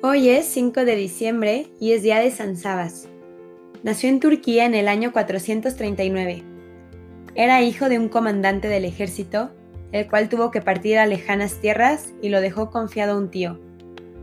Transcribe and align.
Hoy 0.00 0.28
es 0.28 0.46
5 0.46 0.84
de 0.84 0.94
diciembre 0.94 1.66
y 1.80 1.90
es 1.90 2.04
día 2.04 2.20
de 2.20 2.30
San 2.30 2.56
Sabas. 2.56 3.08
Nació 3.82 4.08
en 4.08 4.20
Turquía 4.20 4.64
en 4.64 4.76
el 4.76 4.86
año 4.86 5.12
439. 5.12 6.44
Era 7.34 7.62
hijo 7.62 7.88
de 7.88 7.98
un 7.98 8.08
comandante 8.08 8.68
del 8.68 8.84
ejército, 8.84 9.50
el 9.90 10.06
cual 10.06 10.28
tuvo 10.28 10.52
que 10.52 10.60
partir 10.60 10.98
a 10.98 11.06
lejanas 11.06 11.54
tierras 11.54 12.12
y 12.22 12.28
lo 12.28 12.40
dejó 12.40 12.70
confiado 12.70 13.14
a 13.14 13.18
un 13.18 13.28
tío. 13.28 13.58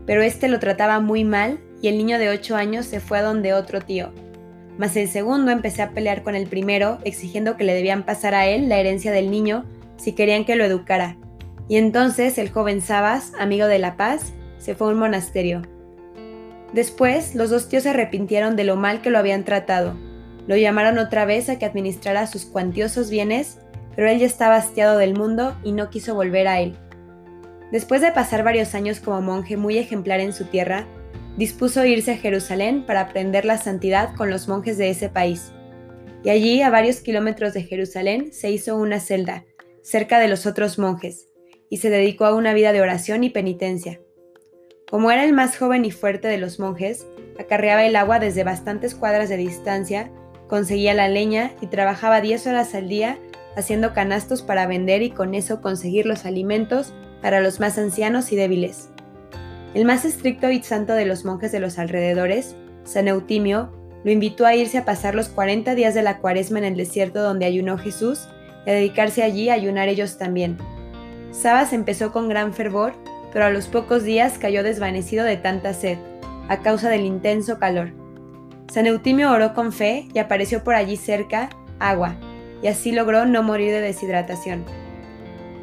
Pero 0.06 0.22
este 0.22 0.48
lo 0.48 0.60
trataba 0.60 0.98
muy 1.00 1.24
mal 1.24 1.60
y 1.82 1.88
el 1.88 1.98
niño 1.98 2.18
de 2.18 2.30
8 2.30 2.56
años 2.56 2.86
se 2.86 3.00
fue 3.00 3.18
a 3.18 3.22
donde 3.22 3.52
otro 3.52 3.82
tío. 3.82 4.12
Mas 4.78 4.96
el 4.96 5.08
segundo 5.08 5.50
empecé 5.50 5.82
a 5.82 5.90
pelear 5.90 6.22
con 6.22 6.34
el 6.34 6.46
primero, 6.46 7.00
exigiendo 7.04 7.58
que 7.58 7.64
le 7.64 7.74
debían 7.74 8.06
pasar 8.06 8.34
a 8.34 8.46
él 8.46 8.70
la 8.70 8.78
herencia 8.78 9.12
del 9.12 9.30
niño 9.30 9.66
si 9.98 10.12
querían 10.12 10.46
que 10.46 10.56
lo 10.56 10.64
educara. 10.64 11.18
Y 11.68 11.76
entonces 11.76 12.38
el 12.38 12.48
joven 12.48 12.80
Sabas, 12.80 13.34
amigo 13.38 13.66
de 13.66 13.78
la 13.78 13.98
paz, 13.98 14.32
se 14.58 14.74
fue 14.74 14.88
a 14.88 14.90
un 14.90 14.98
monasterio. 14.98 15.62
Después, 16.72 17.34
los 17.34 17.50
dos 17.50 17.68
tíos 17.68 17.84
se 17.84 17.90
arrepintieron 17.90 18.56
de 18.56 18.64
lo 18.64 18.76
mal 18.76 19.00
que 19.00 19.10
lo 19.10 19.18
habían 19.18 19.44
tratado. 19.44 19.96
Lo 20.46 20.56
llamaron 20.56 20.98
otra 20.98 21.24
vez 21.24 21.48
a 21.48 21.58
que 21.58 21.66
administrara 21.66 22.26
sus 22.26 22.44
cuantiosos 22.44 23.10
bienes, 23.10 23.58
pero 23.94 24.08
él 24.08 24.18
ya 24.18 24.26
estaba 24.26 24.56
hastiado 24.56 24.98
del 24.98 25.14
mundo 25.14 25.56
y 25.64 25.72
no 25.72 25.90
quiso 25.90 26.14
volver 26.14 26.48
a 26.48 26.60
él. 26.60 26.76
Después 27.72 28.00
de 28.00 28.12
pasar 28.12 28.44
varios 28.44 28.74
años 28.74 29.00
como 29.00 29.20
monje 29.22 29.56
muy 29.56 29.78
ejemplar 29.78 30.20
en 30.20 30.32
su 30.32 30.44
tierra, 30.44 30.86
dispuso 31.36 31.84
irse 31.84 32.12
a 32.12 32.16
Jerusalén 32.16 32.86
para 32.86 33.00
aprender 33.00 33.44
la 33.44 33.58
santidad 33.58 34.14
con 34.14 34.30
los 34.30 34.48
monjes 34.48 34.78
de 34.78 34.90
ese 34.90 35.08
país. 35.08 35.52
Y 36.22 36.30
allí, 36.30 36.62
a 36.62 36.70
varios 36.70 37.00
kilómetros 37.00 37.54
de 37.54 37.62
Jerusalén, 37.62 38.32
se 38.32 38.50
hizo 38.50 38.76
una 38.76 39.00
celda, 39.00 39.44
cerca 39.82 40.18
de 40.18 40.28
los 40.28 40.46
otros 40.46 40.78
monjes, 40.78 41.28
y 41.68 41.78
se 41.78 41.90
dedicó 41.90 42.24
a 42.24 42.34
una 42.34 42.54
vida 42.54 42.72
de 42.72 42.80
oración 42.80 43.24
y 43.24 43.30
penitencia. 43.30 44.00
Como 44.90 45.10
era 45.10 45.24
el 45.24 45.32
más 45.32 45.58
joven 45.58 45.84
y 45.84 45.90
fuerte 45.90 46.28
de 46.28 46.38
los 46.38 46.60
monjes, 46.60 47.06
acarreaba 47.40 47.84
el 47.84 47.96
agua 47.96 48.20
desde 48.20 48.44
bastantes 48.44 48.94
cuadras 48.94 49.28
de 49.28 49.36
distancia, 49.36 50.10
conseguía 50.46 50.94
la 50.94 51.08
leña 51.08 51.50
y 51.60 51.66
trabajaba 51.66 52.20
10 52.20 52.46
horas 52.46 52.72
al 52.74 52.88
día 52.88 53.18
haciendo 53.56 53.94
canastos 53.94 54.42
para 54.42 54.66
vender 54.66 55.02
y 55.02 55.10
con 55.10 55.34
eso 55.34 55.60
conseguir 55.60 56.06
los 56.06 56.24
alimentos 56.24 56.94
para 57.20 57.40
los 57.40 57.58
más 57.58 57.78
ancianos 57.78 58.30
y 58.30 58.36
débiles. 58.36 58.90
El 59.74 59.86
más 59.86 60.04
estricto 60.04 60.50
y 60.50 60.62
santo 60.62 60.92
de 60.92 61.04
los 61.04 61.24
monjes 61.24 61.50
de 61.50 61.58
los 61.58 61.80
alrededores, 61.80 62.54
San 62.84 63.08
Eutimio, 63.08 63.72
lo 64.04 64.12
invitó 64.12 64.46
a 64.46 64.54
irse 64.54 64.78
a 64.78 64.84
pasar 64.84 65.16
los 65.16 65.28
40 65.28 65.74
días 65.74 65.94
de 65.94 66.02
la 66.02 66.18
cuaresma 66.18 66.58
en 66.58 66.64
el 66.64 66.76
desierto 66.76 67.22
donde 67.22 67.44
ayunó 67.44 67.76
Jesús 67.76 68.28
y 68.64 68.70
a 68.70 68.74
dedicarse 68.74 69.24
allí 69.24 69.48
a 69.48 69.54
ayunar 69.54 69.88
ellos 69.88 70.16
también. 70.16 70.58
Sabas 71.32 71.72
empezó 71.72 72.12
con 72.12 72.28
gran 72.28 72.54
fervor 72.54 72.94
pero 73.36 73.44
a 73.44 73.50
los 73.50 73.66
pocos 73.66 74.02
días 74.02 74.38
cayó 74.38 74.62
desvanecido 74.62 75.22
de 75.22 75.36
tanta 75.36 75.74
sed, 75.74 75.98
a 76.48 76.62
causa 76.62 76.88
del 76.88 77.04
intenso 77.04 77.58
calor. 77.58 77.92
San 78.72 78.86
Eutimio 78.86 79.30
oró 79.30 79.52
con 79.52 79.74
fe 79.74 80.08
y 80.14 80.20
apareció 80.20 80.64
por 80.64 80.74
allí 80.74 80.96
cerca 80.96 81.50
agua, 81.78 82.16
y 82.62 82.68
así 82.68 82.92
logró 82.92 83.26
no 83.26 83.42
morir 83.42 83.72
de 83.72 83.82
deshidratación. 83.82 84.64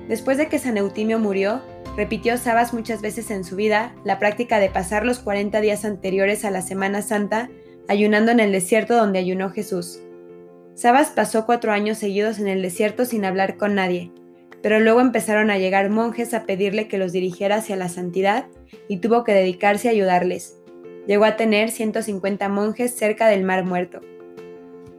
Después 0.08 0.38
de 0.38 0.50
que 0.50 0.60
San 0.60 0.78
Eutimio 0.78 1.18
murió, 1.18 1.64
repitió 1.98 2.38
Sabas 2.38 2.76
muchas 2.76 3.02
veces 3.02 3.32
en 3.32 3.44
su 3.44 3.56
vida 3.56 3.96
la 4.04 4.20
práctica 4.20 4.60
de 4.60 4.70
pasar 4.70 5.04
los 5.04 5.18
40 5.18 5.60
días 5.60 5.84
anteriores 5.84 6.46
a 6.46 6.52
la 6.52 6.62
Semana 6.62 7.02
Santa 7.02 7.50
ayunando 7.88 8.32
en 8.32 8.40
el 8.40 8.52
desierto 8.52 8.96
donde 8.96 9.18
ayunó 9.18 9.50
Jesús. 9.50 10.00
Sabas 10.76 11.08
pasó 11.10 11.48
cuatro 11.48 11.72
años 11.72 11.98
seguidos 11.98 12.38
en 12.38 12.50
el 12.50 12.62
desierto 12.62 13.06
sin 13.06 13.26
hablar 13.26 13.58
con 13.58 13.74
nadie, 13.74 14.12
pero 14.64 14.80
luego 14.80 15.02
empezaron 15.02 15.52
a 15.52 15.58
llegar 15.60 15.90
monjes 15.90 16.34
a 16.34 16.46
pedirle 16.46 16.88
que 16.88 16.98
los 16.98 17.12
dirigiera 17.12 17.58
hacia 17.58 17.76
la 17.76 17.90
santidad 17.90 18.46
y 18.88 18.98
tuvo 18.98 19.26
que 19.26 19.34
dedicarse 19.34 19.90
a 19.90 19.92
ayudarles. 19.92 20.58
Llegó 21.06 21.26
a 21.26 21.36
tener 21.36 21.70
150 21.70 22.48
monjes 22.48 22.96
cerca 22.96 23.28
del 23.28 23.44
Mar 23.44 23.66
Muerto. 23.66 24.00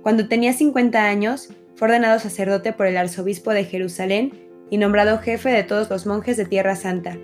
Cuando 0.03 0.29
tenía 0.29 0.53
50 0.53 1.03
años, 1.03 1.49
fue 1.77 1.89
ordenado 1.89 2.19
sacerdote 2.19 2.75
por 2.75 2.87
el 2.87 2.99
arzobispo 2.99 3.53
de 3.53 3.65
Jerusalén 3.65 4.33
y 4.69 4.77
nombrado 4.77 5.19
jefe 5.19 5.49
de 5.49 5.63
todos 5.63 5.89
los 5.89 6.05
monjes 6.05 6.37
de 6.37 6.45
Tierra 6.45 6.77
Santa. 6.77 7.17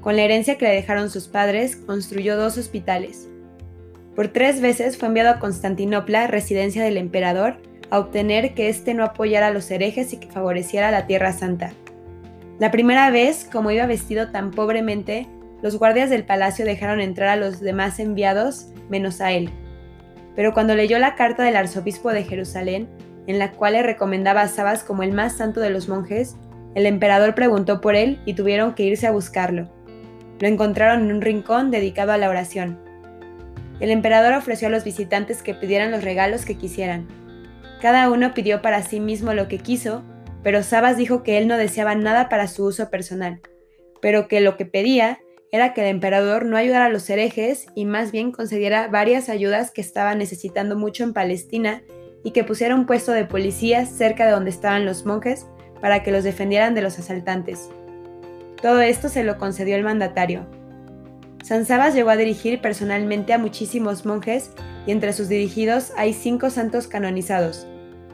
Con 0.00 0.14
la 0.14 0.22
herencia 0.22 0.56
que 0.56 0.66
le 0.66 0.74
dejaron 0.74 1.10
sus 1.10 1.26
padres, 1.26 1.74
construyó 1.74 2.36
dos 2.36 2.58
hospitales. 2.58 3.28
Por 4.14 4.28
tres 4.28 4.60
veces 4.60 4.96
fue 4.96 5.08
enviado 5.08 5.30
a 5.30 5.40
Constantinopla, 5.40 6.28
residencia 6.28 6.84
del 6.84 6.96
emperador, 6.96 7.56
a 7.90 7.98
obtener 7.98 8.54
que 8.54 8.68
éste 8.68 8.94
no 8.94 9.04
apoyara 9.04 9.48
a 9.48 9.52
los 9.52 9.70
herejes 9.70 10.12
y 10.12 10.18
que 10.18 10.30
favoreciera 10.30 10.90
la 10.90 11.06
Tierra 11.06 11.32
Santa. 11.32 11.72
La 12.58 12.70
primera 12.70 13.10
vez, 13.10 13.48
como 13.50 13.70
iba 13.70 13.86
vestido 13.86 14.30
tan 14.30 14.50
pobremente, 14.50 15.26
los 15.62 15.78
guardias 15.78 16.10
del 16.10 16.24
palacio 16.24 16.64
dejaron 16.64 17.00
entrar 17.00 17.28
a 17.28 17.36
los 17.36 17.60
demás 17.60 17.98
enviados, 17.98 18.68
menos 18.88 19.20
a 19.20 19.32
él. 19.32 19.50
Pero 20.36 20.54
cuando 20.54 20.74
leyó 20.74 20.98
la 20.98 21.14
carta 21.14 21.42
del 21.42 21.56
arzobispo 21.56 22.10
de 22.12 22.24
Jerusalén, 22.24 22.88
en 23.26 23.38
la 23.38 23.52
cual 23.52 23.74
le 23.74 23.82
recomendaba 23.82 24.42
a 24.42 24.48
Sabas 24.48 24.84
como 24.84 25.02
el 25.02 25.12
más 25.12 25.36
santo 25.36 25.60
de 25.60 25.70
los 25.70 25.88
monjes, 25.88 26.36
el 26.74 26.86
emperador 26.86 27.34
preguntó 27.34 27.80
por 27.80 27.94
él 27.94 28.20
y 28.24 28.34
tuvieron 28.34 28.74
que 28.74 28.84
irse 28.84 29.06
a 29.06 29.12
buscarlo. 29.12 29.68
Lo 30.38 30.48
encontraron 30.48 31.02
en 31.04 31.16
un 31.16 31.20
rincón 31.20 31.70
dedicado 31.70 32.12
a 32.12 32.18
la 32.18 32.28
oración. 32.28 32.78
El 33.80 33.90
emperador 33.90 34.34
ofreció 34.34 34.68
a 34.68 34.70
los 34.70 34.84
visitantes 34.84 35.42
que 35.42 35.54
pidieran 35.54 35.90
los 35.90 36.04
regalos 36.04 36.44
que 36.44 36.56
quisieran, 36.56 37.06
cada 37.80 38.10
uno 38.10 38.34
pidió 38.34 38.62
para 38.62 38.82
sí 38.82 39.00
mismo 39.00 39.32
lo 39.34 39.48
que 39.48 39.58
quiso, 39.58 40.02
pero 40.42 40.62
Sabas 40.62 40.96
dijo 40.96 41.22
que 41.22 41.38
él 41.38 41.48
no 41.48 41.56
deseaba 41.56 41.94
nada 41.94 42.28
para 42.28 42.48
su 42.48 42.64
uso 42.64 42.90
personal, 42.90 43.40
pero 44.00 44.28
que 44.28 44.40
lo 44.40 44.56
que 44.56 44.66
pedía 44.66 45.20
era 45.52 45.74
que 45.74 45.82
el 45.82 45.88
emperador 45.88 46.44
no 46.44 46.56
ayudara 46.56 46.86
a 46.86 46.90
los 46.90 47.08
herejes 47.10 47.66
y 47.74 47.84
más 47.84 48.12
bien 48.12 48.30
concediera 48.30 48.88
varias 48.88 49.28
ayudas 49.28 49.70
que 49.70 49.80
estaban 49.80 50.18
necesitando 50.18 50.76
mucho 50.76 51.02
en 51.02 51.12
Palestina 51.12 51.82
y 52.22 52.30
que 52.30 52.44
pusiera 52.44 52.74
un 52.74 52.86
puesto 52.86 53.12
de 53.12 53.24
policías 53.24 53.88
cerca 53.88 54.26
de 54.26 54.32
donde 54.32 54.50
estaban 54.50 54.84
los 54.84 55.04
monjes 55.06 55.46
para 55.80 56.02
que 56.02 56.12
los 56.12 56.22
defendieran 56.22 56.74
de 56.74 56.82
los 56.82 56.98
asaltantes. 56.98 57.68
Todo 58.62 58.80
esto 58.80 59.08
se 59.08 59.24
lo 59.24 59.38
concedió 59.38 59.74
el 59.76 59.84
mandatario. 59.84 60.46
San 61.42 61.64
Sabas 61.64 61.94
llegó 61.94 62.10
a 62.10 62.16
dirigir 62.16 62.60
personalmente 62.60 63.32
a 63.32 63.38
muchísimos 63.38 64.04
monjes 64.04 64.52
y 64.86 64.92
entre 64.92 65.12
sus 65.12 65.28
dirigidos 65.28 65.92
hay 65.96 66.12
cinco 66.12 66.50
santos 66.50 66.86
canonizados. 66.86 67.66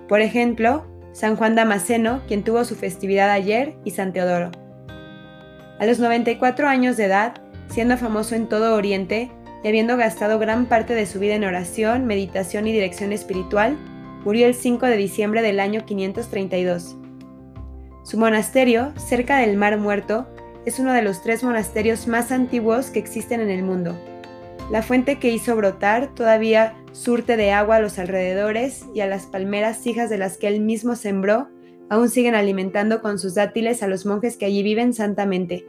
Por 0.09 0.21
ejemplo, 0.21 0.87
San 1.12 1.37
Juan 1.37 1.55
Damasceno, 1.55 2.22
quien 2.28 2.44
tuvo 2.44 2.65
su 2.65 2.77
festividad 2.77 3.31
ayer, 3.31 3.75
y 3.84 3.93
San 3.93 4.12
Teodoro. 4.12 4.50
A 5.78 5.87
los 5.87 5.99
94 5.99 6.69
años 6.69 6.97
de 6.97 7.06
edad, 7.06 7.34
siendo 7.69 7.97
famoso 7.97 8.34
en 8.34 8.49
todo 8.49 8.75
Oriente 8.75 9.31
y 9.65 9.69
habiendo 9.69 9.97
gastado 9.97 10.39
gran 10.39 10.66
parte 10.66 10.95
de 10.95 11.06
su 11.06 11.19
vida 11.19 11.34
en 11.34 11.45
oración, 11.45 12.06
meditación 12.06 12.66
y 12.66 12.72
dirección 12.72 13.12
espiritual, 13.12 13.77
murió 14.25 14.47
el 14.47 14.55
5 14.55 14.87
de 14.87 14.97
diciembre 14.97 15.43
del 15.43 15.61
año 15.61 15.84
532. 15.84 16.97
Su 18.05 18.19
monasterio, 18.19 18.93
cerca 18.97 19.39
del 19.39 19.56
Mar 19.56 19.78
Muerto, 19.78 20.28
es 20.65 20.78
uno 20.78 20.93
de 20.93 21.03
los 21.03 21.22
tres 21.22 21.43
monasterios 21.43 22.06
más 22.06 22.31
antiguos 22.33 22.91
que 22.91 22.99
existen 22.99 23.41
en 23.41 23.50
el 23.50 23.62
mundo. 23.62 23.99
La 24.71 24.83
fuente 24.83 25.19
que 25.19 25.31
hizo 25.31 25.55
brotar 25.56 26.15
todavía 26.15 26.75
surte 26.97 27.37
de 27.37 27.53
agua 27.53 27.77
a 27.77 27.81
los 27.81 27.99
alrededores 27.99 28.87
y 28.95 29.01
a 29.01 29.07
las 29.07 29.27
palmeras 29.27 29.87
hijas 29.87 30.09
de 30.09 30.19
las 30.19 30.39
que 30.39 30.49
él 30.49 30.61
mismo 30.61 30.97
sembró, 30.97 31.49
aún 31.91 32.09
siguen 32.09 32.34
alimentando 32.34 33.03
con 33.03 33.19
sus 33.19 33.34
dátiles 33.34 33.83
a 33.83 33.87
los 33.87 34.07
monjes 34.07 34.37
que 34.37 34.47
allí 34.47 34.62
viven 34.62 34.95
santamente. 34.95 35.67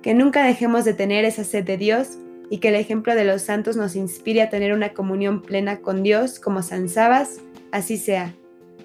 Que 0.00 0.14
nunca 0.14 0.44
dejemos 0.44 0.84
de 0.84 0.94
tener 0.94 1.24
esa 1.24 1.44
sed 1.44 1.64
de 1.64 1.76
Dios 1.76 2.18
y 2.50 2.58
que 2.58 2.68
el 2.68 2.76
ejemplo 2.76 3.14
de 3.14 3.24
los 3.24 3.42
santos 3.42 3.76
nos 3.76 3.96
inspire 3.96 4.42
a 4.42 4.48
tener 4.48 4.72
una 4.72 4.94
comunión 4.94 5.42
plena 5.42 5.80
con 5.80 6.02
Dios 6.02 6.38
como 6.38 6.62
San 6.62 6.88
Sabas, 6.88 7.40
así 7.72 7.96
sea. 7.96 8.34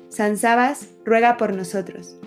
San 0.09 0.37
Sabas, 0.37 0.89
ruega 1.05 1.37
por 1.37 1.55
nosotros. 1.55 2.17